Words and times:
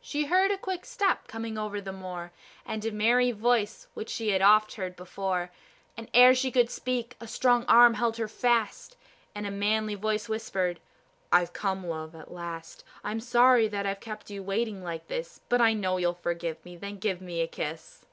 She 0.00 0.24
heard 0.24 0.50
a 0.50 0.56
quick 0.56 0.86
step 0.86 1.28
coming 1.28 1.58
over 1.58 1.78
the 1.78 1.92
moor, 1.92 2.32
And 2.64 2.82
a 2.86 2.90
merry 2.90 3.32
voice 3.32 3.86
which 3.92 4.08
she 4.08 4.30
had 4.30 4.40
oft 4.40 4.76
heard 4.76 4.96
before; 4.96 5.50
And 5.94 6.08
ere 6.14 6.34
she 6.34 6.50
could 6.50 6.70
speak 6.70 7.16
a 7.20 7.26
strong 7.28 7.66
arm 7.68 7.92
held 7.92 8.16
her 8.16 8.28
fast, 8.28 8.96
And 9.34 9.46
a 9.46 9.50
manly 9.50 9.94
voice 9.94 10.26
whispered, 10.26 10.80
"I've 11.30 11.52
come, 11.52 11.86
love, 11.86 12.14
at 12.14 12.32
last. 12.32 12.82
I'm 13.04 13.20
sorry 13.20 13.68
that 13.68 13.84
I've 13.84 14.00
kept 14.00 14.30
you 14.30 14.42
waiting 14.42 14.82
like 14.82 15.08
this, 15.08 15.42
But 15.50 15.60
I 15.60 15.74
know 15.74 15.98
you'll 15.98 16.14
forgive 16.14 16.64
me, 16.64 16.76
then 16.78 16.96
give 16.96 17.20
me 17.20 17.42
a 17.42 17.46
kiss." 17.46 18.06